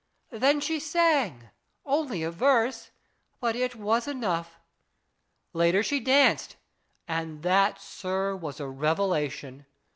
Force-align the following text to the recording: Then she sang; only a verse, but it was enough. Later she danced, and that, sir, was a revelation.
Then 0.31 0.59
she 0.61 0.79
sang; 0.79 1.51
only 1.85 2.23
a 2.23 2.31
verse, 2.31 2.89
but 3.39 3.55
it 3.55 3.75
was 3.75 4.07
enough. 4.07 4.59
Later 5.53 5.83
she 5.83 5.99
danced, 5.99 6.55
and 7.07 7.43
that, 7.43 7.79
sir, 7.79 8.35
was 8.35 8.59
a 8.59 8.67
revelation. 8.67 9.67